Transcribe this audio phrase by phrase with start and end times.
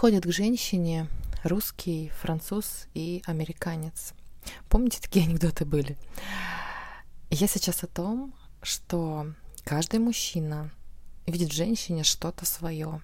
[0.00, 1.08] Подходит к женщине
[1.44, 4.14] русский, француз и американец.
[4.70, 5.98] Помните, такие анекдоты были?
[7.28, 8.32] Я сейчас о том,
[8.62, 9.26] что
[9.62, 10.70] каждый мужчина
[11.26, 13.02] видит в женщине что-то свое.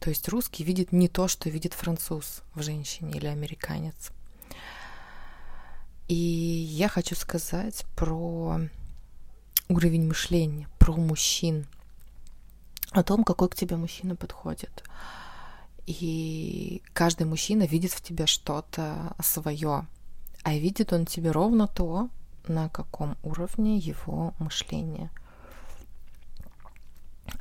[0.00, 4.10] То есть русский видит не то, что видит француз в женщине или американец.
[6.08, 8.60] И я хочу сказать про
[9.70, 11.66] уровень мышления, про мужчин,
[12.90, 14.84] о том, какой к тебе мужчина подходит.
[15.86, 19.86] И каждый мужчина видит в тебе что-то свое,
[20.44, 22.08] а видит он тебе ровно то,
[22.46, 25.10] на каком уровне его мышления.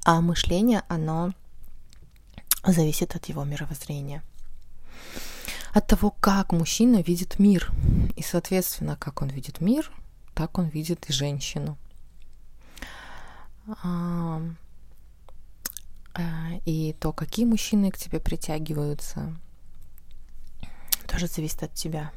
[0.04, 1.34] А мышление, оно
[2.66, 4.24] зависит от его мировоззрения.
[5.74, 7.72] От того, как мужчина видит мир.
[8.16, 9.92] И, соответственно, как он видит мир,
[10.34, 11.78] так он видит и женщину.
[16.14, 19.36] А, и то, какие мужчины к тебе притягиваются,
[21.08, 22.12] тоже зависит от тебя.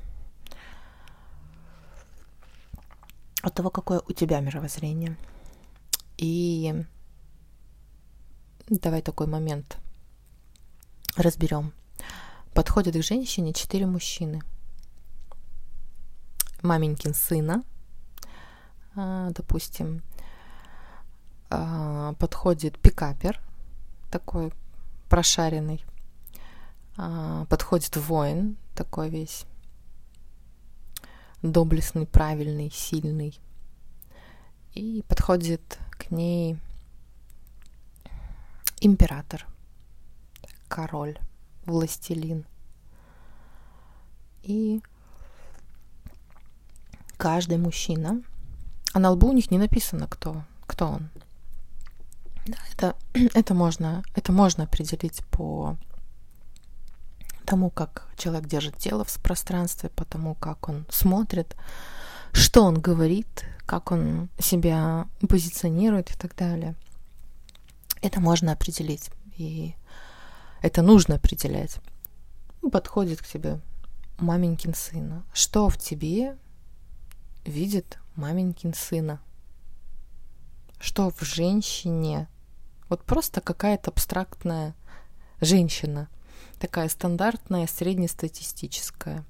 [3.42, 5.17] От того, какое у тебя мировоззрение.
[6.17, 6.84] И
[8.69, 9.78] давай такой момент
[11.17, 11.72] разберем.
[12.55, 14.42] Подходят к женщине четыре мужчины.
[16.62, 17.62] Маменькин сына,
[18.97, 20.03] а, допустим,
[21.50, 23.44] а, подходит пикапер,
[24.15, 24.53] такой
[25.09, 25.84] прошаренный,
[26.97, 29.45] а, подходит воин, такой весь
[31.43, 33.37] доблестный, правильный, сильный.
[34.73, 36.56] И подходит к ней
[38.81, 39.48] император,
[40.69, 41.19] король,
[41.67, 42.47] властелин.
[44.45, 44.81] И
[47.17, 48.23] каждый мужчина,
[48.93, 51.11] а на лбу у них не написано, кто, кто он.
[52.47, 52.97] Да, это,
[53.34, 55.77] это, можно, это можно определить по
[57.45, 61.56] тому, как человек держит тело в пространстве, по тому, как он смотрит,
[62.33, 66.75] что он говорит, как он себя позиционирует и так далее.
[68.03, 69.75] Это можно определить, и
[70.61, 71.78] это нужно определять.
[72.72, 73.61] Подходит к тебе
[74.19, 75.25] маменькин сына.
[75.32, 76.37] Что в тебе
[77.44, 79.21] видит маменькин сына?
[80.78, 82.28] Что в женщине?
[82.89, 84.75] Вот просто какая-то абстрактная
[85.41, 86.09] женщина,
[86.59, 89.25] такая стандартная, среднестатистическая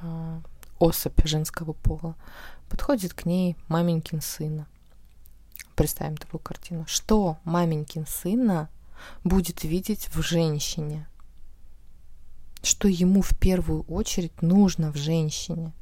[0.00, 0.40] а,
[0.78, 2.14] особь женского пола.
[2.68, 4.66] Подходит к ней маменькин сына.
[5.76, 6.84] Представим такую картину.
[6.86, 8.68] Что маменькин сына
[9.24, 11.08] будет видеть в женщине?
[12.62, 15.72] Что ему в первую очередь нужно в женщине?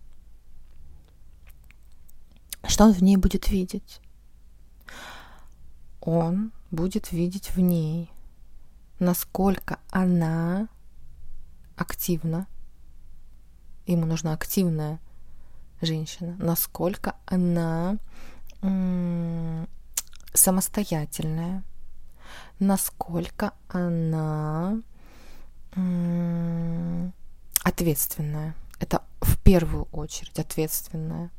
[2.66, 4.00] Что он в ней будет видеть?
[6.04, 8.10] Он будет видеть в ней,
[8.98, 10.68] насколько она
[11.76, 12.48] активна.
[13.86, 14.98] Ему нужна активная
[15.80, 17.98] женщина, насколько она
[20.34, 21.62] самостоятельная,
[22.58, 24.82] насколько она
[27.62, 28.56] ответственная.
[28.80, 31.30] Это в первую очередь ответственная,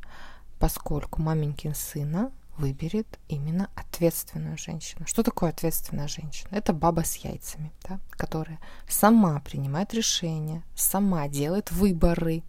[0.58, 5.06] поскольку маменькин сына выберет именно ответственную женщину.
[5.08, 6.50] Что такое ответственная женщина?
[6.52, 12.44] Это баба с яйцами, да, которая сама принимает решения, сама делает выборы.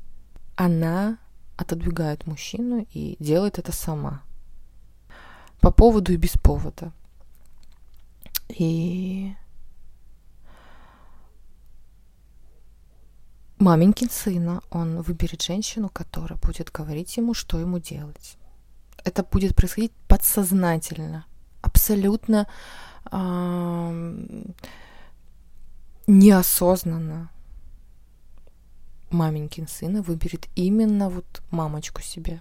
[0.57, 1.19] Она
[1.57, 4.23] отодвигает мужчину и делает это сама
[5.61, 6.93] по поводу и без повода.
[8.49, 9.35] И
[13.59, 18.37] маменькин сына, он выберет женщину, которая будет говорить ему, что ему делать.
[19.05, 21.27] Это будет происходить подсознательно,
[21.63, 22.47] абсолютно
[23.11, 24.45] э,
[26.07, 27.31] неосознанно.
[29.11, 32.41] Маменькин сына выберет именно вот мамочку себе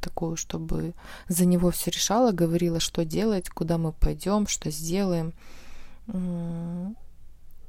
[0.00, 0.94] такую, чтобы
[1.28, 5.34] за него все решала, говорила, что делать, куда мы пойдем, что сделаем.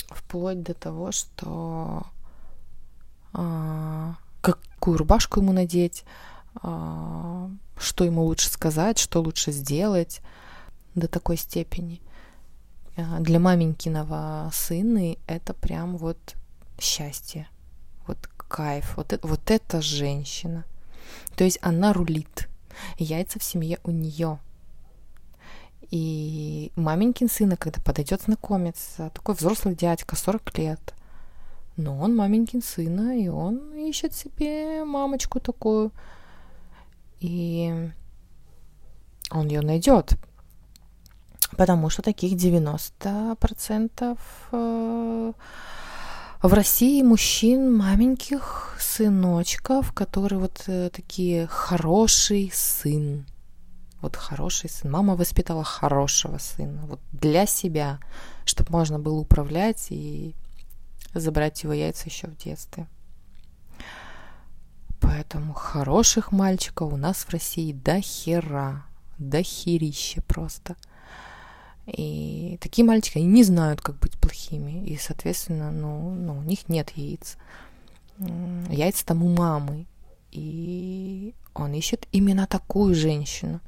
[0.07, 2.07] Вплоть до того, что
[3.33, 6.03] а, какую рубашку ему надеть,
[6.55, 7.49] а,
[7.81, 10.21] что ему лучше сказать, что лучше сделать
[10.95, 12.01] до такой степени.
[12.97, 16.35] А, для маменькиного сына это прям вот
[16.79, 17.47] счастье,
[18.07, 20.65] вот кайф, вот, это, вот эта женщина.
[21.35, 22.49] То есть она рулит.
[22.97, 24.39] Яйца в семье у нее.
[25.89, 30.93] И маменькин сына, когда подойдет знакомиться, такой взрослый дядька, 40 лет,
[31.75, 35.91] но он маменькин сына, и он ищет себе мамочку такую.
[37.21, 37.91] И
[39.29, 40.17] он ее найдет.
[41.55, 44.17] Потому что таких 90%
[44.51, 45.33] э,
[46.41, 53.25] в России мужчин маленьких сыночков, которые вот э, такие хороший сын.
[54.01, 54.89] Вот хороший сын.
[54.89, 56.81] Мама воспитала хорошего сына.
[56.87, 57.99] Вот для себя,
[58.45, 60.33] чтобы можно было управлять и
[61.13, 62.87] забрать его яйца еще в детстве.
[65.01, 68.85] Поэтому хороших мальчиков у нас в России до хера,
[69.17, 70.75] до херища просто.
[71.87, 74.85] И такие мальчики, они не знают, как быть плохими.
[74.85, 77.37] И, соответственно, ну, ну у них нет яиц.
[78.69, 79.87] Яйца там у мамы.
[80.31, 83.59] И он ищет именно такую женщину.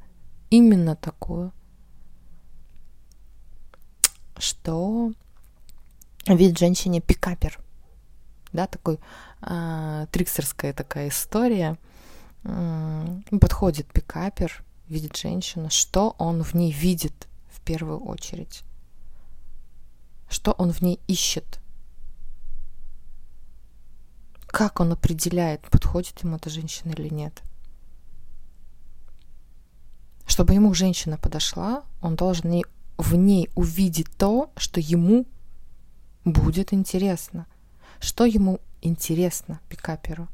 [0.51, 1.51] Именно такую.
[4.37, 5.11] Что
[6.27, 7.59] видит женщине пикапер.
[8.53, 8.99] Да, такой
[10.11, 11.77] триксерская такая история.
[12.41, 18.63] Подходит пикапер, видит женщину, что он в ней видит в первую очередь,
[20.29, 21.59] что он в ней ищет,
[24.47, 27.41] как он определяет, подходит ему эта женщина или нет.
[30.25, 32.63] Чтобы ему женщина подошла, он должен
[32.97, 35.25] в ней увидеть то, что ему
[36.25, 37.47] будет интересно.
[37.99, 40.27] Что ему интересно пикаперу?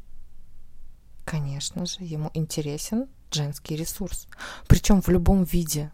[1.25, 4.28] Конечно же, ему интересен женский ресурс.
[4.68, 5.92] Причем в любом виде.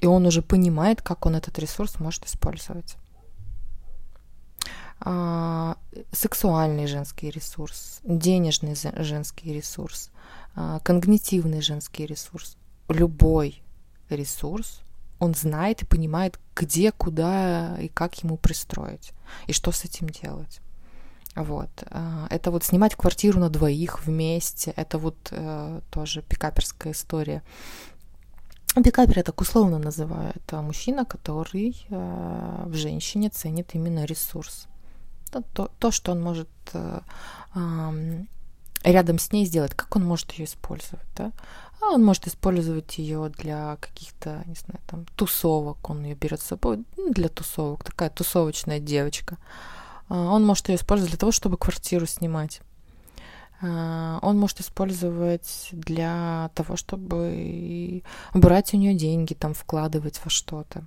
[0.00, 2.96] И он уже понимает, как он этот ресурс может использовать.
[5.00, 5.76] А,
[6.12, 10.10] сексуальный женский ресурс, денежный женский ресурс,
[10.54, 12.56] а, когнитивный женский ресурс.
[12.88, 13.62] Любой
[14.08, 14.80] ресурс
[15.18, 19.12] он знает и понимает, где, куда и как ему пристроить,
[19.46, 20.60] и что с этим делать.
[21.34, 21.70] Вот.
[21.90, 27.42] А, это вот снимать квартиру на двоих вместе, это вот э, тоже пикаперская история.
[28.74, 30.32] Пикапер я так условно называю.
[30.34, 34.66] Это мужчина, который э, в женщине ценит именно ресурс.
[35.30, 37.00] То, то, то что он может э,
[38.84, 41.06] рядом с ней сделать, как он может ее использовать.
[41.16, 41.32] Да?
[41.80, 45.90] А он может использовать ее для каких-то, не знаю, там, тусовок.
[45.90, 47.84] Он ее берет с собой ну, для тусовок.
[47.84, 49.38] Такая тусовочная девочка.
[50.08, 52.60] А, он может ее использовать для того, чтобы квартиру снимать.
[53.60, 58.02] А, он может использовать для того, чтобы
[58.34, 60.84] брать у нее деньги, там, вкладывать во что-то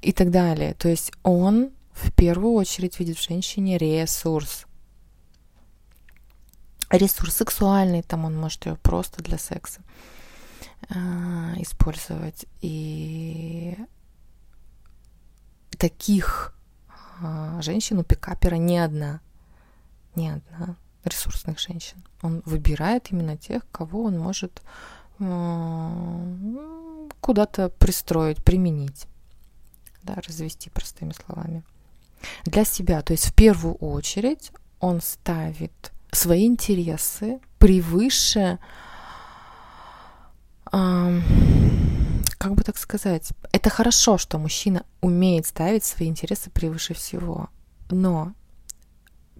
[0.00, 0.72] и так далее.
[0.72, 4.64] То есть он в первую очередь видит в женщине ресурс
[6.92, 9.80] ресурс сексуальный, там он может ее просто для секса
[10.88, 10.94] э,
[11.58, 12.46] использовать.
[12.60, 13.76] И
[15.78, 16.54] таких
[17.22, 19.20] э, женщин у пикапера не одна.
[20.14, 22.02] Не одна ресурсных женщин.
[22.22, 24.62] Он выбирает именно тех, кого он может
[25.18, 26.56] э,
[27.20, 29.06] куда-то пристроить, применить.
[30.02, 31.62] Да, развести простыми словами.
[32.44, 33.02] Для себя.
[33.02, 38.58] То есть в первую очередь он ставит свои интересы превыше,
[42.42, 47.50] как бы так сказать, это хорошо, что мужчина умеет ставить свои интересы превыше всего,
[47.88, 48.32] но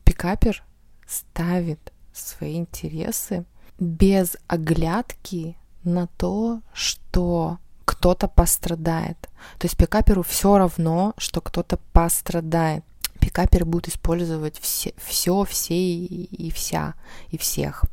[0.04, 0.62] пикапер
[1.04, 3.44] ставит свои интересы
[3.80, 9.18] без оглядки на то, что кто-то пострадает.
[9.58, 12.84] То есть пикаперу все равно, что кто-то пострадает
[13.18, 16.94] пикаперы будут использовать все, все, все и, и вся,
[17.30, 17.84] и всех.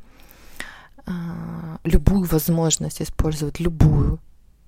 [1.07, 4.19] А, любую возможность использовать, любую.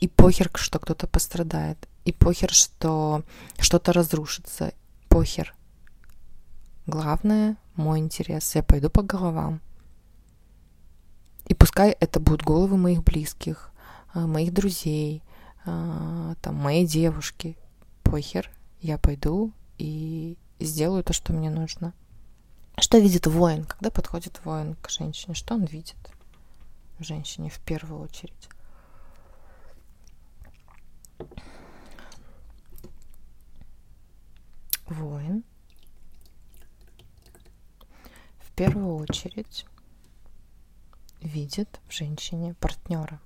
[0.02, 1.88] И похер, что кто-то пострадает.
[2.06, 3.24] И похер, что
[3.60, 4.74] что-то разрушится.
[5.08, 5.56] Похер.
[6.88, 8.56] Главное, мой интерес.
[8.56, 9.62] Я пойду по головам.
[11.46, 13.72] И пускай это будут головы моих близких,
[14.14, 15.22] а, моих друзей,
[15.66, 17.58] а, там, моей девушки.
[18.04, 18.50] Похер,
[18.82, 21.94] я пойду и сделаю то, что мне нужно.
[22.78, 25.36] Что видит воин, когда подходит воин к женщине?
[25.36, 25.98] Что он видит
[27.00, 28.50] женщине в первую очередь?
[34.88, 35.44] Воин
[38.40, 39.66] в первую очередь
[41.22, 43.20] видит в женщине партнера.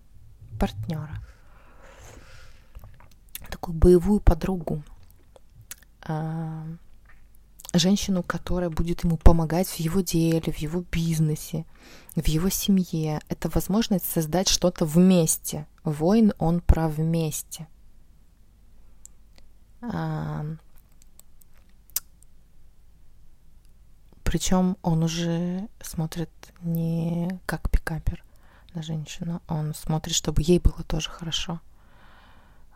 [0.60, 1.24] Партнера.
[3.50, 4.84] Такую боевую подругу
[6.02, 6.66] а,
[7.74, 11.66] женщину, которая будет ему помогать в его деле, в его бизнесе,
[12.16, 13.22] в его семье.
[13.28, 15.68] Это возможность создать что-то вместе.
[15.84, 17.68] Воин, он про вместе.
[24.24, 26.30] Причем он уже смотрит
[26.62, 28.24] не как пикапер
[28.74, 31.62] на женщину, он смотрит, чтобы ей было тоже хорошо.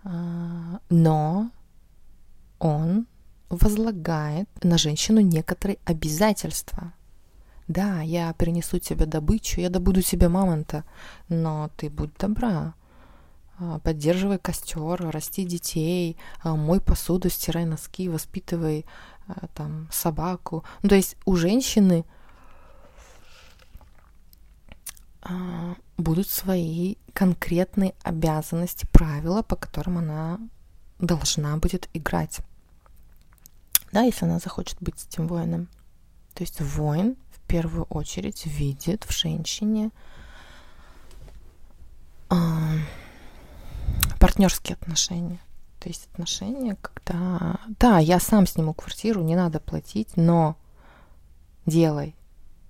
[0.03, 1.51] А, но
[2.59, 3.07] он
[3.49, 6.93] возлагает на женщину некоторые обязательства.
[7.67, 10.85] Да, я принесу тебе добычу, я добуду тебе мамонта,
[11.27, 12.73] но ты будь добра,
[13.83, 18.85] поддерживай костер, расти детей, а, мой посуду, стирай носки, воспитывай
[19.27, 20.63] а, там собаку.
[20.81, 22.05] Ну, то есть у женщины
[25.97, 30.39] будут свои конкретные обязанности, правила, по которым она
[30.97, 32.39] должна будет играть.
[33.91, 35.67] Да, если она захочет быть этим воином.
[36.33, 39.91] То есть воин в первую очередь видит в женщине
[44.19, 45.39] партнерские отношения.
[45.79, 47.59] То есть отношения, когда...
[47.79, 50.57] Да, я сам сниму квартиру, не надо платить, но
[51.65, 52.15] делай.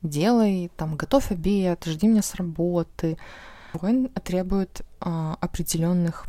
[0.02, 3.18] Делай, там, готовь обед, жди меня с работы.
[3.74, 6.26] Воин требует а, определенных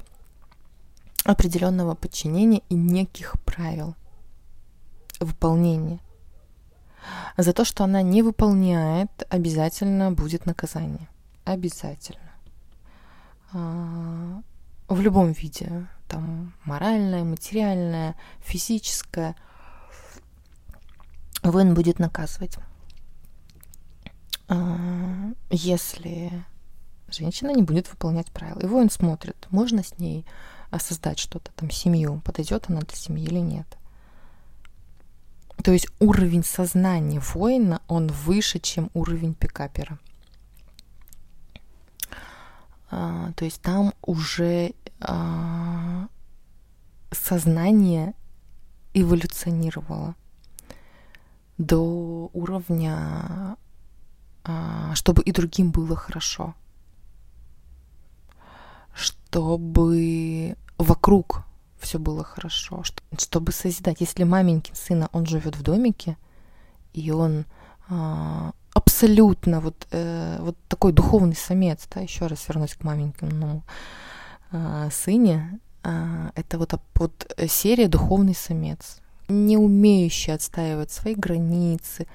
[1.24, 3.94] определенного подчинения и неких правил
[5.20, 6.00] выполнения.
[7.36, 11.08] За то, что она не выполняет, обязательно будет наказание.
[11.44, 12.32] Обязательно.
[13.52, 14.42] А,
[14.94, 19.36] в любом виде, там моральное, материальное, физическое,
[21.42, 22.56] воин будет наказывать.
[24.48, 26.44] А, если
[27.08, 28.60] женщина не будет выполнять правила.
[28.60, 30.26] И воин смотрит, можно с ней
[30.78, 33.66] создать что-то, там, семью, подойдет она для семьи или нет.
[35.62, 39.98] То есть уровень сознания воина, он выше, чем уровень пикапера.
[42.90, 44.79] А, то есть там уже а,
[47.10, 48.14] сознание
[48.94, 50.14] эволюционировало
[51.58, 53.56] до уровня,
[54.44, 56.54] а, чтобы и другим было хорошо,
[58.94, 61.44] чтобы вокруг
[61.78, 62.82] все было хорошо,
[63.18, 64.00] чтобы созидать.
[64.00, 66.16] Если маменькин сына, он живет в домике,
[66.92, 67.44] и он
[67.88, 73.64] а, абсолютно вот, э, вот такой духовный самец, да, еще раз вернусь к маменькиному
[74.90, 82.06] сыне, э, это вот, вот серия «Духовный самец», не умеющий отстаивать свои границы,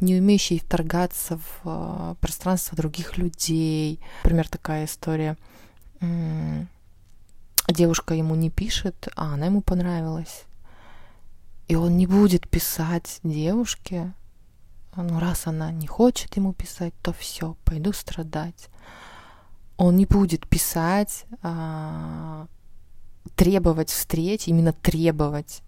[0.00, 4.00] не умеющий вторгаться в э, пространство других людей.
[4.22, 5.36] Например, такая история.
[7.68, 10.44] Девушка ему не пишет, а она ему понравилась.
[11.66, 14.14] И он не будет писать девушке,
[14.96, 18.68] ну, раз она не хочет ему писать, то все, пойду страдать.
[19.78, 22.48] Он не будет писать, а,
[23.36, 25.62] требовать встреч, именно требовать.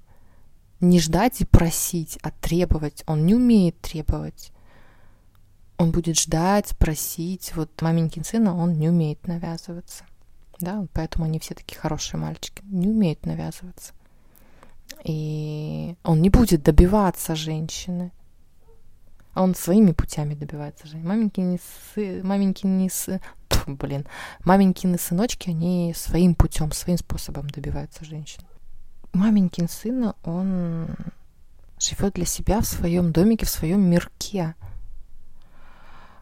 [0.80, 3.04] Не ждать и просить, а требовать.
[3.06, 4.52] Он не умеет требовать.
[5.78, 7.54] Он будет ждать, просить.
[7.54, 10.04] Вот маменькин сына, он не умеет навязываться.
[10.58, 12.62] Да, поэтому они все такие хорошие мальчики.
[12.64, 13.92] Не умеют навязываться.
[15.04, 18.12] И он не будет добиваться женщины.
[19.32, 20.96] А он своими путями добивается же.
[20.98, 21.60] Маменькины,
[21.94, 22.20] сы...
[22.24, 23.20] маменькины, сы...
[23.66, 24.06] Блин,
[24.44, 28.42] маменькины сыночки, они своим путем, своим способом добиваются женщин.
[29.12, 30.88] Маменькин сын, он
[31.78, 34.54] живет для себя в своем домике, в своем мирке.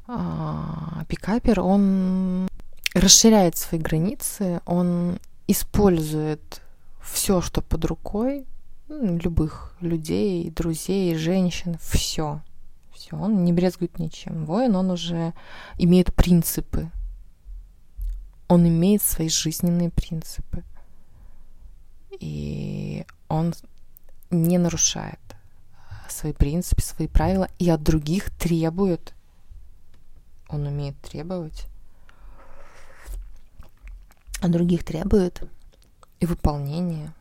[0.06, 2.48] А, пикапер, он
[2.94, 6.62] расширяет свои границы, он использует
[7.02, 8.46] все, что под рукой,
[8.88, 12.40] любых людей, друзей, женщин, все
[12.98, 14.44] все, он не брезгует ничем.
[14.44, 15.32] Воин, он уже
[15.78, 16.90] имеет принципы.
[18.48, 20.64] Он имеет свои жизненные принципы.
[22.18, 23.54] И он
[24.30, 25.20] не нарушает
[26.10, 29.14] свои принципы, свои правила, и от других требует.
[30.48, 31.66] Он умеет требовать.
[34.40, 35.42] От других требует
[36.20, 37.12] и выполнение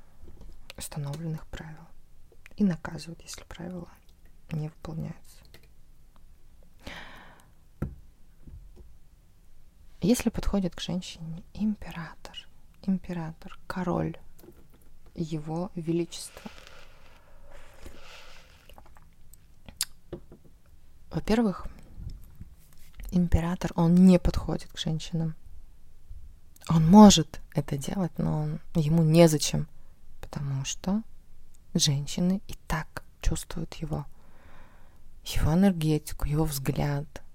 [0.78, 1.88] установленных правил.
[2.56, 3.88] И наказывает, если правила
[4.52, 5.37] не выполняются.
[10.02, 12.48] Если подходит к женщине император,
[12.84, 14.16] император, король,
[15.16, 16.52] его величество,
[21.10, 21.66] во-первых,
[23.10, 25.36] император, он не подходит к женщинам.
[26.70, 29.68] Он может это делать, но он, ему незачем,
[30.22, 31.02] потому что
[31.74, 34.06] женщины и так чувствуют его,
[35.24, 37.08] его энергетику, его взгляд–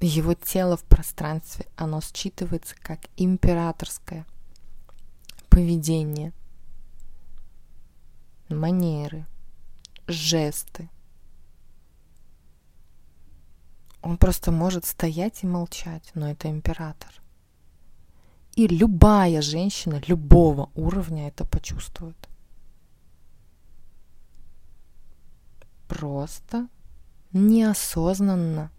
[0.00, 4.26] его тело в пространстве, оно считывается как императорское
[5.48, 6.32] поведение,
[8.48, 9.26] манеры,
[10.06, 10.90] жесты.
[14.02, 17.10] Он просто может стоять и молчать, но это император.
[18.54, 22.28] И любая женщина любого уровня это почувствует.
[25.88, 26.68] Просто
[27.32, 28.70] неосознанно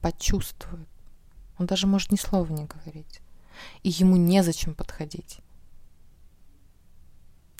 [0.00, 0.88] почувствует.
[1.58, 3.20] Он даже может ни слова не говорить.
[3.82, 5.40] И ему незачем подходить.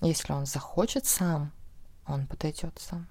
[0.03, 1.53] Если он захочет сам,
[2.07, 3.09] он подойдет сам.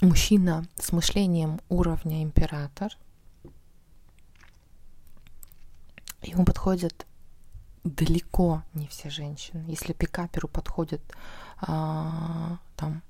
[0.00, 2.92] Мужчина с мышлением уровня император,
[6.22, 7.06] ему подходят
[7.84, 9.64] далеко не все женщины.
[9.68, 11.00] Если пикаперу подходят
[11.60, 13.02] а, там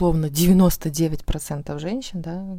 [0.00, 2.58] условно 99% женщин, да,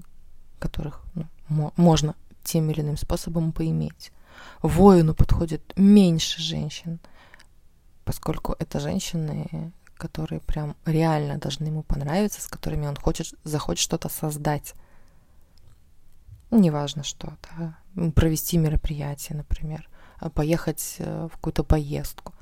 [0.59, 4.11] которых ну, можно тем или иным способом поиметь.
[4.61, 6.99] Воину подходит меньше женщин,
[8.05, 14.07] поскольку это женщины, которые прям реально должны ему понравиться, с которыми он хочет, захочет что-то
[14.09, 14.75] создать.
[16.51, 17.75] Неважно что, да,
[18.11, 19.89] провести мероприятие, например,
[20.35, 22.35] поехать э, в какую-то поездку.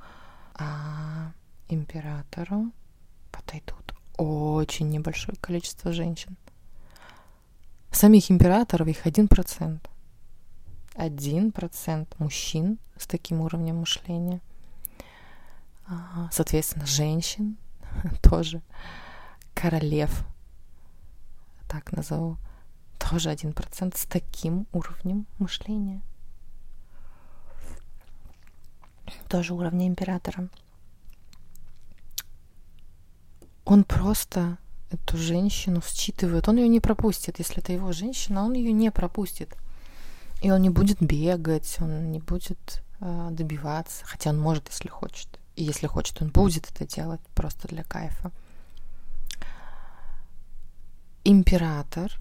[0.56, 1.32] А
[1.70, 2.72] императору
[3.32, 6.36] подойдут очень небольшое количество женщин.
[7.92, 9.90] Самих императоров их один процент.
[10.94, 14.42] Один процент мужчин с таким уровнем мышления.
[15.88, 17.58] А, соответственно, женщин
[18.22, 18.62] тоже.
[19.54, 20.26] Королев,
[21.68, 22.38] так назову,
[22.98, 26.02] тоже один процент с таким уровнем мышления.
[29.30, 30.50] Тоже уровня императора.
[33.70, 34.58] Он просто
[34.90, 36.48] эту женщину считывает.
[36.48, 37.38] Он ее не пропустит.
[37.38, 39.56] Если это его женщина, он ее не пропустит.
[40.42, 44.04] И он не будет бегать, он не будет э, добиваться.
[44.06, 45.28] Хотя он может, если хочет.
[45.56, 48.32] И если хочет, он будет это делать просто для кайфа.
[51.24, 52.12] Император.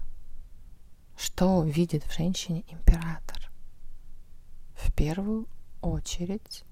[1.17, 3.49] Что видит в женщине император?
[4.75, 5.47] В первую
[5.81, 6.63] очередь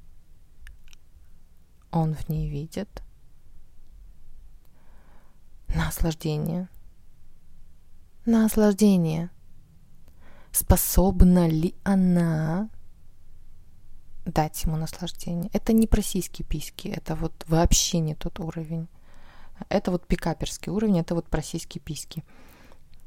[1.90, 3.02] он в ней видит
[5.74, 6.70] наслаждение.
[8.26, 9.30] Наслаждение.
[10.52, 12.70] Способна ли она
[14.26, 15.50] дать ему наслаждение?
[15.54, 18.88] Это не про сиськи-письки, это вот вообще не тот уровень.
[19.70, 22.24] Это вот пикаперский уровень, это вот про сиськи-письки.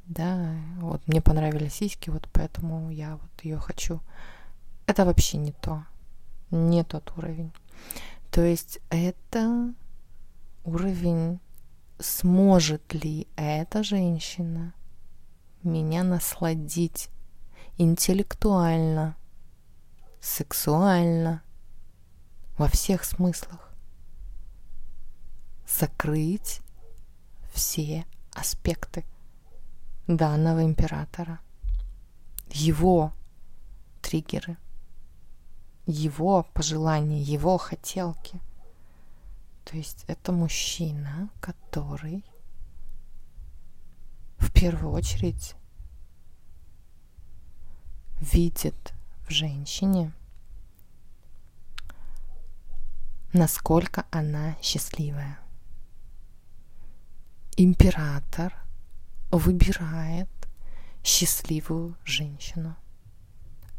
[0.05, 4.01] Да, вот мне понравились сиськи, вот поэтому я вот ее хочу.
[4.85, 5.85] Это вообще не то.
[6.49, 7.51] Не тот уровень.
[8.31, 9.73] То есть это
[10.63, 11.39] уровень
[12.01, 14.73] сможет ли эта женщина
[15.63, 17.09] меня насладить
[17.77, 19.15] интеллектуально,
[20.19, 21.43] сексуально,
[22.57, 23.73] во всех смыслах.
[25.67, 26.61] Закрыть
[27.53, 29.05] все аспекты
[30.07, 31.39] данного императора,
[32.49, 33.13] его
[34.01, 34.57] триггеры,
[35.85, 38.41] его пожелания, его хотелки–
[39.63, 42.25] то есть это мужчина, который
[44.37, 45.55] в первую очередь
[48.19, 48.93] видит
[49.27, 50.11] в женщине,
[53.33, 55.39] насколько она счастливая.
[57.55, 58.53] Император
[59.31, 60.29] выбирает
[61.03, 62.75] счастливую женщину,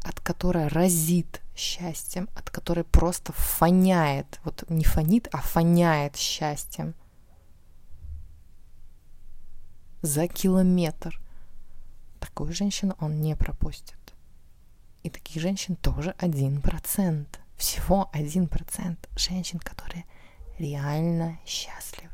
[0.01, 6.95] от которой разит счастьем, от которой просто фоняет, вот не фонит, а фоняет счастьем.
[10.01, 11.19] За километр.
[12.19, 13.97] Такую женщину он не пропустит.
[15.03, 17.39] И таких женщин тоже один процент.
[17.57, 20.05] Всего один процент женщин, которые
[20.57, 22.13] реально счастливы.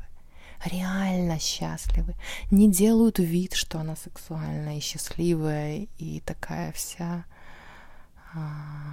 [0.64, 2.14] Реально счастливы.
[2.50, 7.24] Не делают вид, что она сексуальная и счастливая и такая вся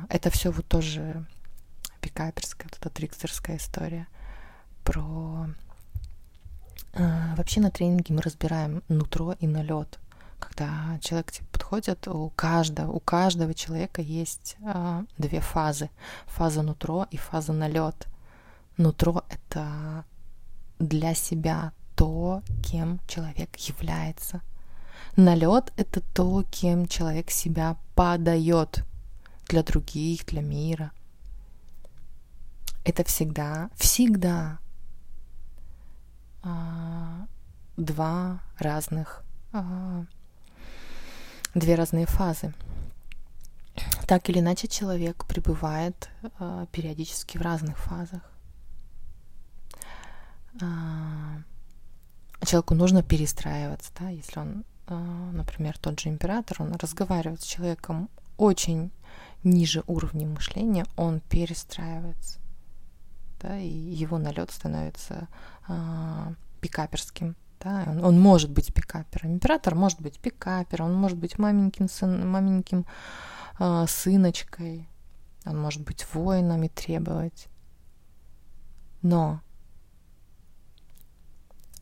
[0.09, 1.25] это все вот тоже
[2.01, 4.07] пикаперская, вот эта трикстерская история
[4.83, 5.47] про...
[6.93, 9.99] А, вообще на тренинге мы разбираем нутро и налет.
[10.39, 15.89] Когда человек тебе подходит, у каждого, у каждого человека есть э, две фазы.
[16.27, 18.07] Фаза нутро и фаза налет.
[18.77, 20.05] Нутро— это
[20.79, 24.41] для себя то, кем человек является.
[25.15, 28.85] Налет— это то, кем человек себя подает
[29.47, 30.91] для других, для мира.
[32.83, 34.59] Это всегда, всегда
[36.41, 37.27] а,
[37.75, 40.05] два разных, а,
[41.53, 42.53] две разные фазы.
[44.07, 48.21] Так или иначе, человек пребывает а, периодически в разных фазах.
[50.61, 51.41] А,
[52.45, 58.89] человеку нужно перестраиваться, да, если он например, тот же император, он разговаривает с человеком очень
[59.43, 62.39] ниже уровня мышления, он перестраивается.
[63.41, 65.27] Да, и его налет становится
[65.67, 67.35] а, пикаперским.
[67.59, 69.33] Да, он, он может быть пикапером.
[69.33, 72.85] Император может быть пикапером, он может быть маменьким, сын, маменьким
[73.59, 74.87] а, сыночкой,
[75.45, 77.47] он может быть воином и требовать.
[79.01, 79.41] Но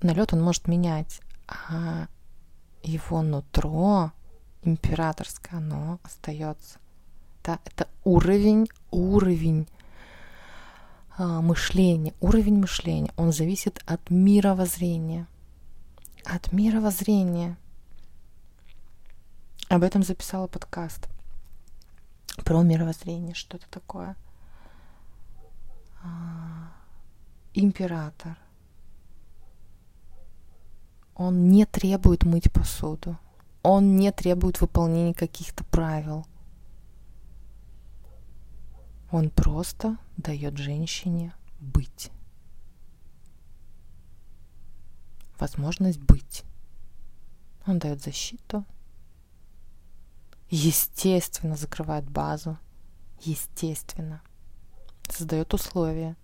[0.02, 2.08] налет он может менять, а
[2.84, 4.12] его нутро
[4.62, 6.80] императорское, оно остается.
[7.45, 9.67] Да, это уровень, уровень
[11.15, 15.27] а, мышления, уровень мышления, он зависит от мировоззрения.
[16.23, 17.55] От мировоззрения.
[19.69, 21.08] Об этом записала подкаст.
[22.43, 24.15] Про мировоззрение, что это такое.
[26.03, 26.71] А,
[27.53, 28.39] император.
[31.13, 33.19] Он не требует мыть посуду.
[33.62, 36.25] Он не требует выполнения каких-то правил.
[39.15, 42.12] Он просто дает женщине быть.
[45.39, 46.43] Возможность быть.
[47.65, 48.65] Он дает защиту.
[50.49, 52.58] Естественно, закрывает базу.
[53.21, 54.21] Естественно.
[55.10, 56.17] Создает условия.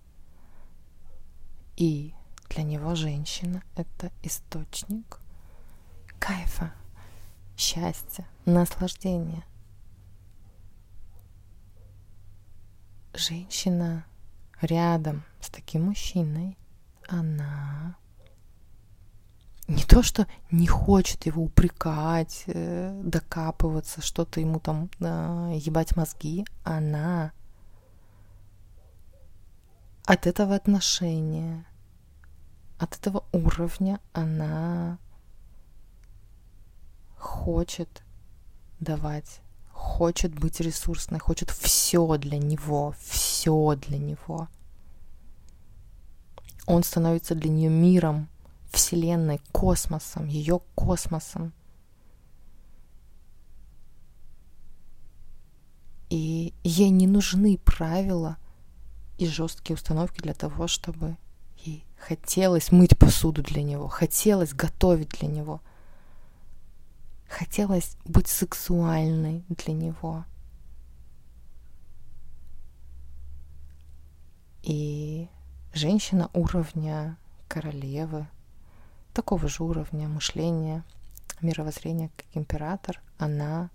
[1.78, 2.14] И
[2.50, 5.18] для него женщина— это источник
[6.18, 6.74] кайфа,
[7.56, 9.46] счастья, наслаждения.
[13.14, 14.04] Женщина
[14.60, 16.56] рядом с таким мужчиной,
[17.08, 17.96] она
[19.68, 26.44] не то, что не хочет его упрекать, э, докапываться, что-то ему там э, ебать мозги,
[26.64, 27.32] она
[30.04, 31.64] от этого отношения,
[32.78, 34.98] от этого уровня она
[37.16, 38.02] хочет
[38.80, 39.40] давать
[39.82, 44.48] хочет быть ресурсной, хочет все для него, все для него.
[46.66, 48.28] Он становится для нее миром,
[48.70, 51.52] вселенной, космосом, ее космосом.
[56.10, 58.36] И ей не нужны правила
[59.18, 61.16] и жесткие установки для того, чтобы
[61.64, 65.60] ей хотелось мыть посуду для него, хотелось готовить для него–
[67.32, 70.24] хотелось быть сексуальной для него.
[74.62, 75.28] И
[75.72, 77.16] женщина уровня
[77.48, 78.28] королевы,
[79.14, 80.84] такого же уровня мышления,
[81.40, 83.70] мировоззрения, как император, она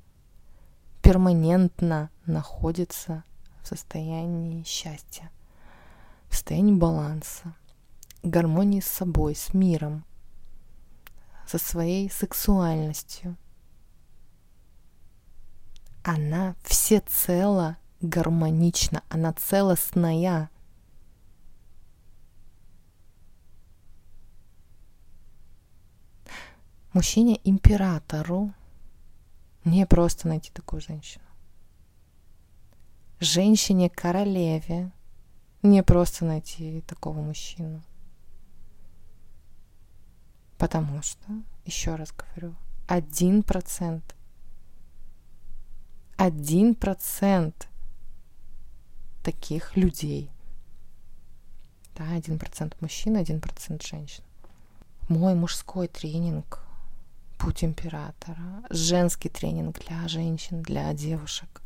[1.01, 3.23] перманентно находится
[3.63, 5.31] в состоянии счастья,
[6.29, 7.55] в состоянии баланса,
[8.23, 10.05] гармонии с собой, с миром,
[11.47, 13.35] со своей сексуальностью–
[16.07, 20.49] она всецело гармонична, она целостная.
[26.93, 28.53] Мужчине императору
[29.65, 31.25] не просто найти такую женщину.
[33.19, 34.93] Женщине королеве
[35.61, 37.83] не просто найти такого мужчину.
[40.57, 41.27] Потому что,
[41.65, 42.55] еще раз говорю,
[42.87, 44.15] один процент
[46.17, 47.67] один процент
[49.23, 50.31] таких людей.
[51.95, 54.23] Да, один процент мужчин, один процент женщин.
[55.07, 56.63] Мой мужской тренинг
[57.37, 61.61] «Путь императора», женский тренинг для женщин, для девушек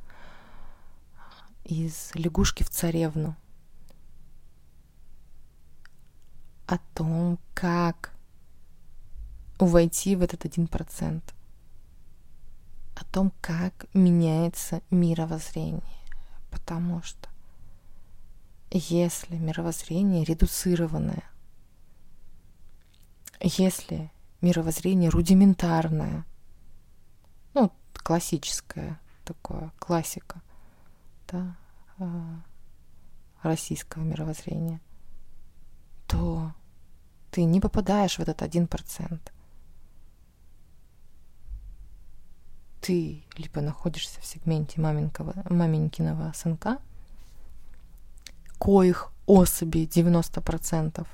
[1.64, 3.36] из «Лягушки в царевну»
[6.68, 8.14] о том, как
[9.60, 11.34] войти в этот один процент–
[13.02, 15.82] о том, как меняется мировоззрение.
[16.52, 17.30] Потому что
[18.70, 21.24] если мировоззрение редуцированное,
[23.40, 24.12] если
[24.42, 26.26] мировоззрение рудиментарное,
[27.56, 30.42] ну, классическое такое, классика,
[31.28, 31.56] да,
[31.98, 32.42] а,
[33.42, 34.80] российского мировоззрения,
[36.08, 36.54] то
[37.32, 39.34] ты не попадаешь в этот один процент–
[42.82, 46.80] ты либо находишься в сегменте маменького, маменькиного сынка,
[48.60, 51.08] коих особей 90%.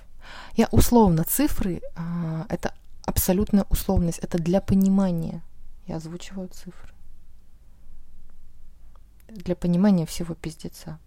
[0.56, 2.73] Я условно, цифры а,— это
[3.06, 5.43] абсолютная условность, это для понимания.
[5.88, 6.93] Я озвучиваю цифры.
[9.27, 10.99] Для понимания всего пиздеца.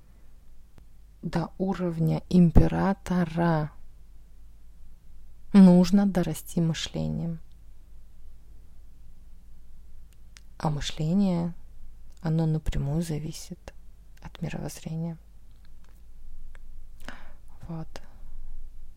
[1.22, 3.70] До уровня императора
[5.52, 7.40] нужно дорасти мышлением—
[10.62, 11.54] А мышление,
[12.20, 13.72] оно напрямую зависит
[14.20, 15.16] от мировоззрения.
[17.66, 17.88] Вот.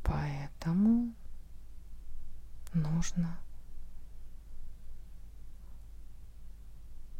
[0.04, 1.14] Поэтому
[2.74, 3.40] нужно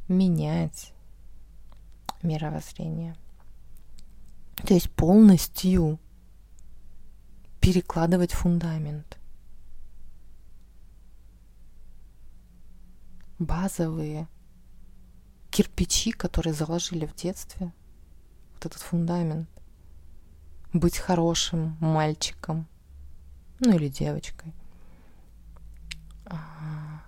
[0.10, 0.94] менять
[2.22, 3.16] мировоззрение.
[4.58, 6.00] То есть полностью
[7.62, 9.18] перекладывать фундамент.
[13.40, 14.28] Базовые
[15.54, 17.72] кирпичи, которые заложили в детстве,
[18.56, 19.48] вот этот фундамент.
[20.74, 22.68] Быть хорошим мальчиком,
[23.60, 24.52] ну или девочкой.
[26.26, 27.04] А,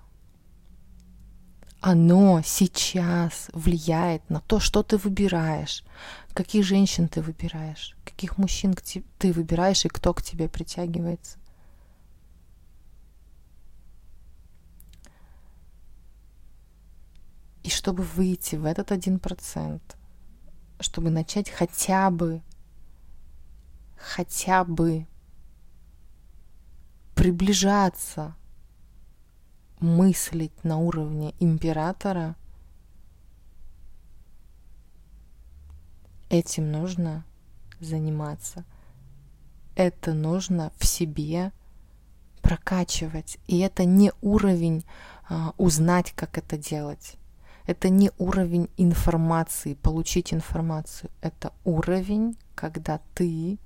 [1.82, 5.84] оно сейчас влияет на то, что ты выбираешь,
[6.36, 8.76] каких женщин ты выбираешь, каких мужчин
[9.18, 11.40] ты выбираешь и кто к тебе притягивается.
[17.66, 19.98] И чтобы выйти в этот один процент,
[20.80, 22.44] чтобы начать хотя бы,
[23.98, 25.08] хотя бы
[27.16, 28.36] приближаться
[29.80, 32.36] мыслить на уровне императора,
[36.30, 37.26] этим нужно
[37.80, 38.64] заниматься.
[39.76, 41.52] Это нужно в себе
[42.44, 43.40] прокачивать.
[43.48, 44.86] И это не уровень
[45.28, 47.18] а, узнать, как это делать.
[47.66, 51.10] Это не уровень информации, получить информацию.
[51.22, 53.58] Это уровень, когда ты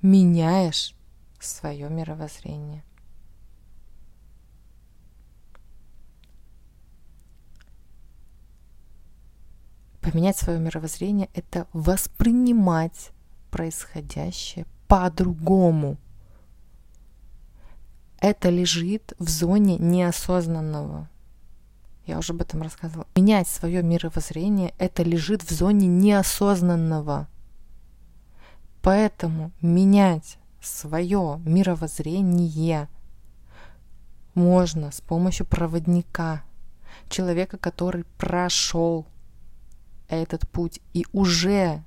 [0.00, 0.94] меняешь
[1.38, 2.82] свое мировоззрение.
[10.00, 13.12] Поменять свое мировоззрение– это воспринимать
[13.52, 15.96] происходящее по-другому.
[18.18, 21.08] Это лежит в зоне неосознанного.
[22.06, 23.06] Я уже об этом рассказывала.
[23.14, 27.28] Менять свое мировоззрение– это лежит в зоне неосознанного.
[28.82, 32.88] Поэтому менять свое мировоззрение
[34.34, 36.42] можно с помощью проводника,
[37.08, 39.06] человека, который прошел
[40.08, 41.84] этот путь и уже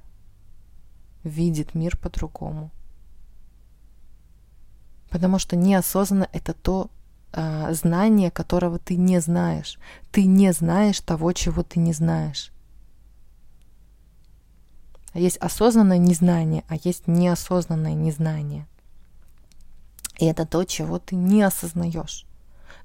[1.24, 2.72] видит мир по-другому.
[5.10, 6.90] Потому что неосознанно это то
[7.38, 9.78] а, знание, которого ты не знаешь.
[10.12, 12.52] Ты не знаешь того, чего ты не знаешь.
[15.14, 18.68] Есть осознанное незнание, а есть неосознанное незнание.
[20.18, 22.26] И это то, чего ты не осознаешь.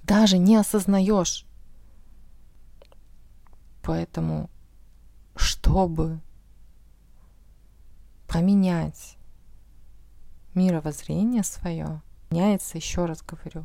[0.02, 1.46] Даже не осознаешь.
[3.82, 4.50] Поэтому
[5.36, 6.20] чтобы
[8.26, 9.16] поменять
[10.54, 13.64] мировоззрение свое, меняется, еще раз говорю,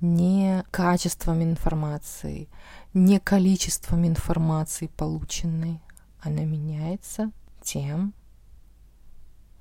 [0.00, 2.48] не качеством информации,
[2.94, 5.80] не количеством информации полученной.
[6.20, 7.30] Она меняется
[7.62, 8.14] тем,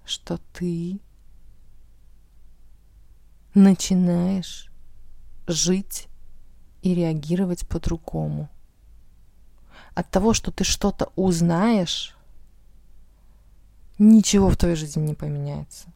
[0.06, 1.00] что ты
[3.54, 4.72] начинаешь
[5.48, 6.08] жить
[6.82, 8.50] и реагировать по-другому
[9.96, 12.16] от того, что ты что-то узнаешь,
[13.98, 15.88] ничего в твоей жизни не поменяется.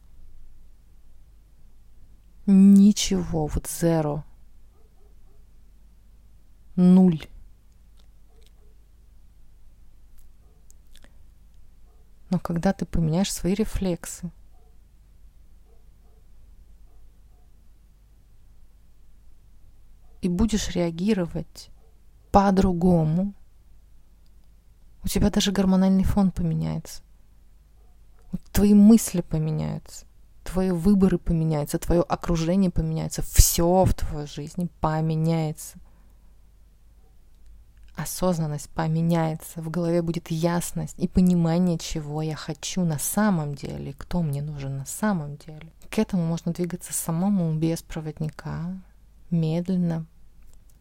[2.46, 4.22] Ничего, вот zero.
[6.80, 7.26] Нуль.
[12.30, 14.30] Но когда ты поменяешь свои рефлексы,
[20.22, 21.70] и будешь реагировать
[22.32, 23.34] по-другому,
[25.04, 27.02] у тебя даже гормональный фон поменяется.
[28.52, 30.06] Твои мысли поменяются,
[30.44, 35.78] твои выборы поменяются, твое окружение поменяется, все в твоей жизни поменяется.
[38.00, 44.22] Осознанность поменяется, в голове будет ясность и понимание, чего я хочу на самом деле, кто
[44.22, 45.70] мне нужен на самом деле.
[45.90, 48.78] К этому можно двигаться самому без проводника,
[49.30, 50.06] медленно,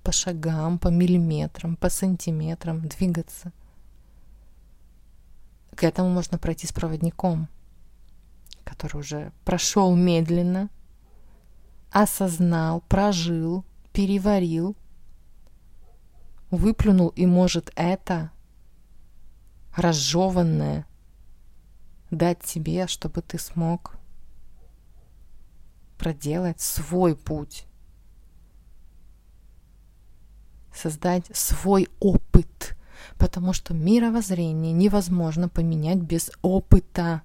[0.03, 3.51] по шагам, по миллиметрам, по сантиметрам двигаться–
[5.79, 7.47] к этому можно пройти с проводником,
[8.65, 10.69] который уже прошел медленно,
[11.89, 14.75] осознал, прожил, переварил,
[16.51, 18.31] выплюнул и может это
[19.75, 20.85] разжеванное
[22.11, 23.95] дать тебе, чтобы ты смог
[25.97, 27.65] проделать свой путь,
[30.73, 32.77] создать свой опыт,
[33.17, 37.21] потому что мировоззрение невозможно поменять без опыта.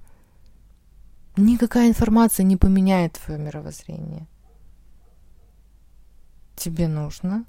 [1.36, 4.26] Никакая информация не поменяет твое мировоззрение.
[6.56, 7.44] Тебе нужно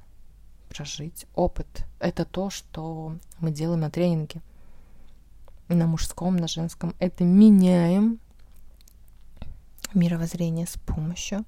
[0.76, 1.86] прожить опыт.
[2.00, 4.42] Это то, что мы делаем на тренинге.
[5.68, 6.94] На мужском, на женском.
[7.00, 8.20] Это меняем
[9.94, 11.46] мировоззрение с помощью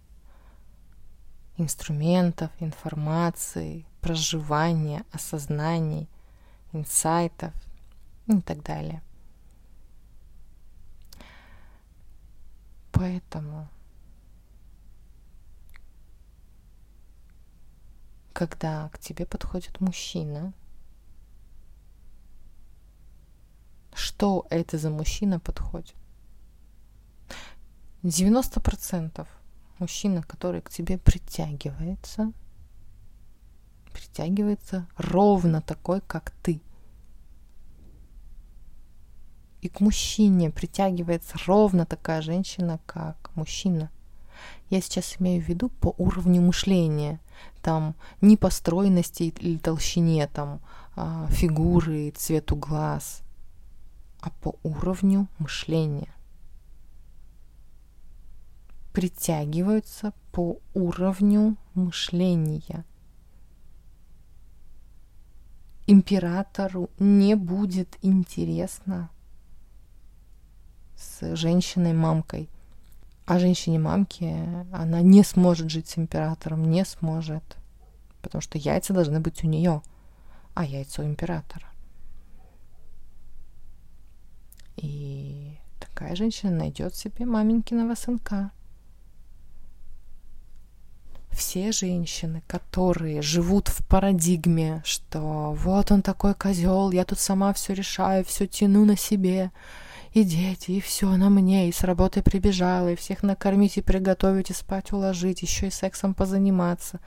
[1.57, 6.07] инструментов, информации, проживания, осознаний,
[6.71, 7.53] инсайтов
[8.27, 9.01] и так далее.
[12.91, 13.67] Поэтому,
[18.37, 20.53] когда к тебе подходит мужчина,
[23.95, 25.95] что это за мужчина подходит?
[28.03, 29.27] 90%
[29.79, 32.31] мужчина, который к тебе притягивается,
[33.91, 36.61] притягивается ровно такой, как ты.
[39.61, 43.89] И к мужчине притягивается ровно такая женщина, как мужчина.
[44.69, 47.19] Я сейчас имею в виду по уровню мышления,
[47.67, 47.95] там
[48.49, 50.61] стройности или толщине, там
[50.95, 53.23] а, фигуры, цвету глаз,
[54.21, 56.13] а по уровню мышления
[58.93, 62.85] притягиваются по уровню мышления.
[65.87, 69.09] Императору не будет интересно
[70.95, 72.49] с женщиной-мамкой.
[73.27, 77.56] А женщине-мамке она не сможет жить с императором, не сможет.
[78.27, 79.81] Потому что яйца должны быть у нее,
[80.53, 81.65] а яйца у императора.
[84.75, 88.51] И такая женщина найдет себе маменькиного сынка
[91.37, 97.73] все женщины, которые живут в парадигме, что вот он такой козел, я тут сама все
[97.73, 99.51] решаю, все тяну на себе,
[100.13, 104.49] и дети, и все на мне, и с работы прибежала, и всех накормить, и приготовить,
[104.49, 106.99] и спать уложить, еще и сексом позаниматься.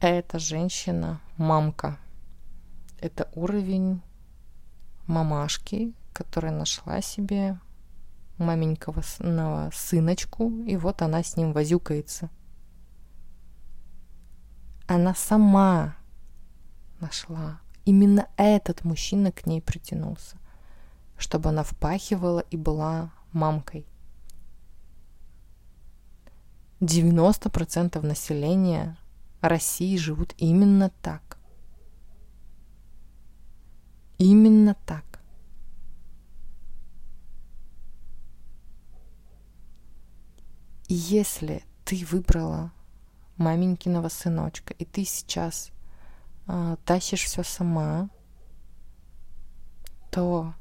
[0.00, 1.98] Это женщина мамка.
[3.00, 4.02] Это уровень
[5.06, 7.58] мамашки, которая нашла себе
[8.38, 9.02] маменького
[9.72, 12.30] сыночку, и вот она с ним возюкается.
[14.86, 15.96] Она сама
[17.00, 17.60] нашла.
[17.84, 20.36] Именно этот мужчина к ней притянулся,
[21.18, 23.86] чтобы она впахивала и была мамкой.
[26.80, 28.96] 90% населения
[29.48, 31.38] России живут именно так.
[34.18, 35.14] Именно так.
[40.88, 42.72] если ты выбрала
[43.36, 45.70] маменькиного сыночка, и ты сейчас
[46.46, 48.08] э, тащишь все сама,
[50.10, 50.54] то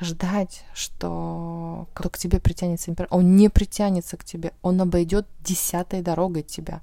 [0.00, 6.02] ждать, что кто к тебе притянется император, он не притянется к тебе, он обойдет десятой
[6.02, 6.82] дорогой тебя.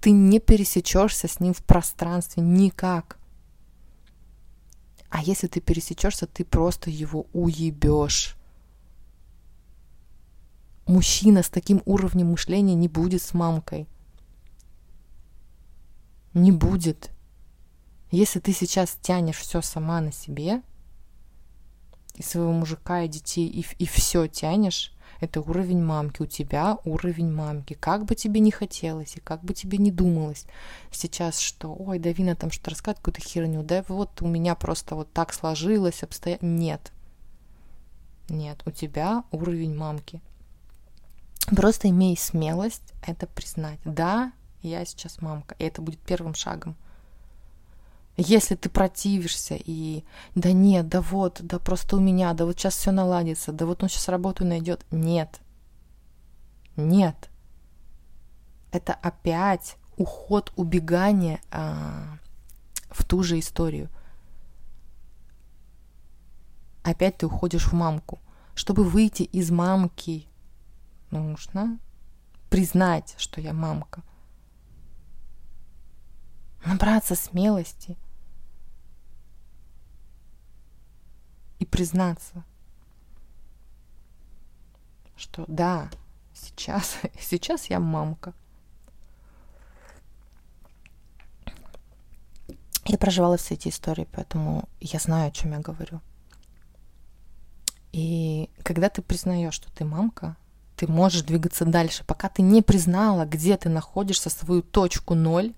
[0.00, 3.18] Ты не пересечешься с ним в пространстве никак.
[5.08, 8.36] А если ты пересечешься, ты просто его уебешь
[10.86, 13.88] мужчина с таким уровнем мышления не будет с мамкой.
[16.34, 17.10] Не будет.
[18.10, 20.62] Если ты сейчас тянешь все сама на себе,
[22.14, 26.22] и своего мужика, и детей, и, и все тянешь, это уровень мамки.
[26.22, 27.74] У тебя уровень мамки.
[27.74, 30.46] Как бы тебе не хотелось, и как бы тебе не думалось
[30.90, 34.96] сейчас, что, ой, да Вина там что-то рассказывает, какую-то херню, да вот у меня просто
[34.96, 36.46] вот так сложилось, обстоятельства.
[36.46, 36.92] Нет.
[38.28, 40.20] Нет, у тебя уровень мамки.
[41.46, 43.78] Просто имей смелость это признать.
[43.84, 46.76] Да, я сейчас мамка, и это будет первым шагом.
[48.16, 52.76] Если ты противишься и да нет, да вот, да просто у меня, да вот сейчас
[52.76, 54.84] все наладится, да вот он сейчас работу найдет.
[54.90, 55.40] Нет.
[56.76, 57.30] Нет.
[58.70, 62.18] Это опять уход, убегание а,
[62.90, 63.88] в ту же историю.
[66.82, 68.20] Опять ты уходишь в мамку.
[68.54, 70.26] Чтобы выйти из мамки
[71.10, 71.78] нужно
[72.50, 74.02] признать, что я мамка.
[76.66, 77.96] Набраться смелости
[81.62, 82.44] и признаться,
[85.16, 85.90] что да,
[86.34, 88.34] сейчас, сейчас я мамка.
[92.84, 96.00] Я проживала все эти истории, поэтому я знаю, о чем я говорю.
[97.92, 100.36] И когда ты признаешь, что ты мамка,
[100.76, 102.02] ты можешь двигаться дальше.
[102.04, 105.54] Пока ты не признала, где ты находишься, свою точку ноль,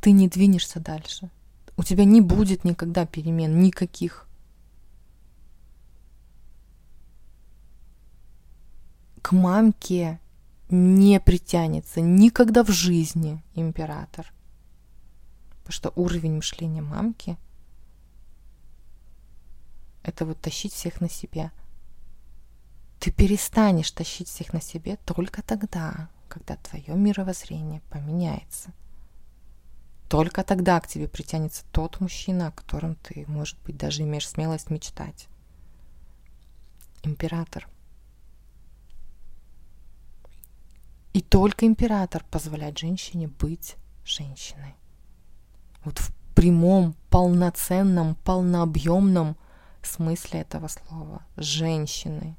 [0.00, 1.30] ты не двинешься дальше.
[1.76, 4.25] У тебя не будет никогда перемен, никаких.
[9.26, 10.20] К мамке
[10.68, 14.32] не притянется никогда в жизни император.
[15.64, 17.36] Потому что уровень мышления мамки–
[20.04, 21.50] это вот тащить всех на себе.
[23.00, 28.70] Ты перестанешь тащить всех на себе только тогда, когда твое мировоззрение поменяется.
[30.08, 34.70] Только тогда к тебе притянется тот мужчина, о котором ты, может быть, даже имеешь смелость
[34.70, 35.26] мечтать.
[37.02, 37.68] Император.
[41.16, 44.74] И только император позволяет женщине быть женщиной.
[45.82, 49.34] Вот в прямом, полноценном, полнообъемном
[49.82, 51.22] смысле этого слова.
[51.38, 52.36] Женщины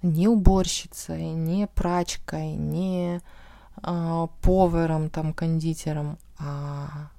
[0.00, 3.20] не уборщицей, не прачкой, не
[3.82, 7.10] э, поваром, там, кондитером, а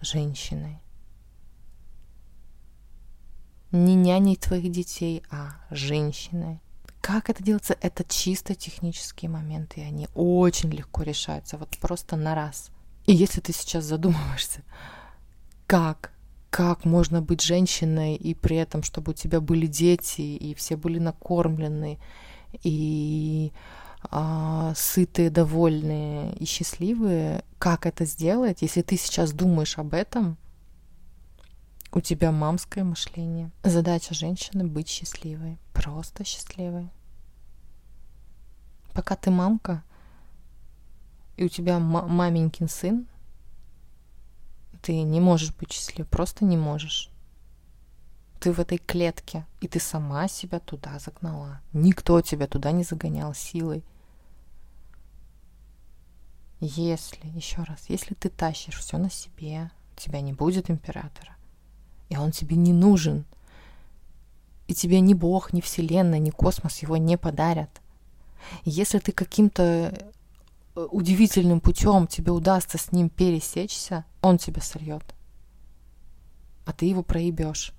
[0.00, 0.78] женщиной.
[3.72, 6.60] Не няней твоих детей, а женщиной.
[7.00, 7.76] Как это делается?
[7.80, 12.70] Это чисто технические моменты, и они очень легко решаются, вот просто на раз.
[13.06, 14.62] И если ты сейчас задумываешься,
[15.66, 16.12] как
[16.50, 20.98] как можно быть женщиной и при этом, чтобы у тебя были дети, и все были
[20.98, 21.98] накормлены,
[22.62, 23.52] и
[24.10, 30.38] а, сытые, довольные и счастливые, как это сделать, если ты сейчас думаешь об этом,
[31.92, 33.50] у тебя мамское мышление.
[33.62, 36.90] Задача женщины быть счастливой, просто счастливой.
[38.92, 39.82] Пока ты мамка,
[41.36, 43.06] и у тебя маменькин сын,
[44.82, 47.10] ты не можешь быть счастлив, просто не можешь.
[48.40, 51.60] Ты в этой клетке, и ты сама себя туда загнала.
[51.72, 53.84] Никто тебя туда не загонял силой.
[56.60, 61.36] Если, еще раз, если ты тащишь все на себе, у тебя не будет императора,
[62.08, 63.24] и он тебе не нужен,
[64.66, 67.70] и тебе ни Бог, ни Вселенная, ни космос его не подарят.
[68.64, 69.92] если ты каким-то
[70.78, 75.02] Э, удивительным путем тебе удастся с ним пересечься, он тебя сольет.
[76.64, 77.72] А ты его проебешь.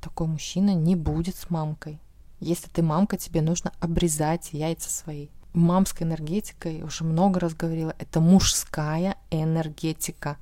[0.00, 2.00] Такой мужчина не будет с мамкой.
[2.40, 5.28] Если ты мамка, тебе нужно обрезать яйца свои.
[5.52, 10.36] Мамской энергетикой, уже много раз говорила, это мужская энергетика.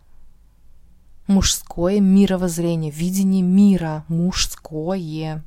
[1.31, 5.45] Мужское мировоззрение, видение мира, мужское.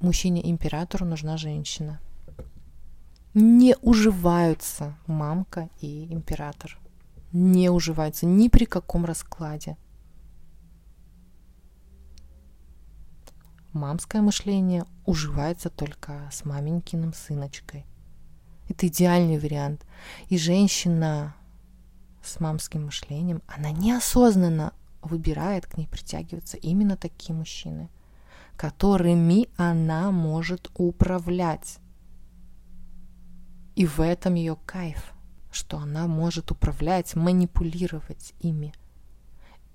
[0.00, 2.00] Мужчине-императору нужна женщина
[3.34, 6.78] не уживаются мамка и император.
[7.32, 9.76] Не уживаются ни при каком раскладе.
[13.72, 17.86] Мамское мышление уживается только с маменькиным сыночкой.
[18.68, 19.84] Это идеальный вариант.
[20.28, 21.34] И женщина
[22.22, 24.72] с мамским мышлением, она неосознанно
[25.06, 27.88] выбирает, к ней притягиваться именно такие мужчины,
[28.56, 31.78] которыми она может управлять.
[33.76, 35.12] И в этом ее кайф,
[35.50, 38.72] что она может управлять, манипулировать ими.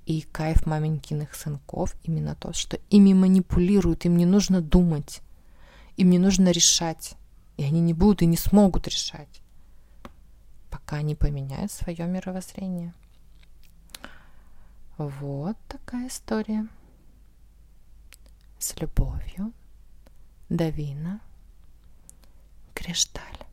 [0.06, 5.22] И кайф маменькиных сынков именно тот, что ими манипулируют, им не нужно думать,
[5.98, 7.16] им не нужно решать.
[7.58, 9.42] И они не будут и не смогут решать,
[10.70, 12.94] пока не поменяют свое мировоззрение.
[15.00, 16.68] Вот такая история.
[18.58, 19.54] С любовью.
[20.50, 21.22] Давина.
[22.74, 23.49] Кришталь.